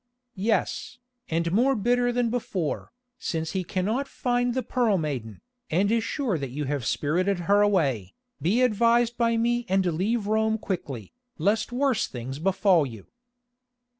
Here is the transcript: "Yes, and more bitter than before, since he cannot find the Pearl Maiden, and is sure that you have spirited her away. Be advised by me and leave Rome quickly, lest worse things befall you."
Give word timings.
"Yes, 0.33 0.97
and 1.29 1.51
more 1.51 1.75
bitter 1.75 2.11
than 2.11 2.31
before, 2.31 2.91
since 3.19 3.51
he 3.51 3.63
cannot 3.63 4.07
find 4.07 4.55
the 4.55 4.63
Pearl 4.63 4.97
Maiden, 4.97 5.41
and 5.69 5.91
is 5.91 6.03
sure 6.03 6.39
that 6.39 6.49
you 6.49 6.63
have 6.63 6.87
spirited 6.87 7.41
her 7.41 7.61
away. 7.61 8.15
Be 8.41 8.63
advised 8.63 9.15
by 9.15 9.37
me 9.37 9.63
and 9.69 9.85
leave 9.85 10.25
Rome 10.25 10.57
quickly, 10.57 11.13
lest 11.37 11.71
worse 11.71 12.07
things 12.07 12.39
befall 12.39 12.83
you." 12.83 13.11